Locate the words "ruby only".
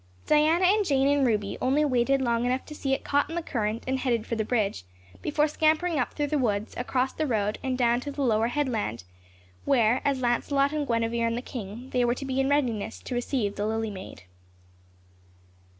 1.27-1.85